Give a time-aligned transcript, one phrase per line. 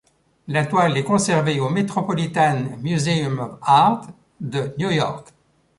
[0.47, 4.07] La toile est conservée au Metropolitan Museum of Art
[4.39, 5.27] de New York.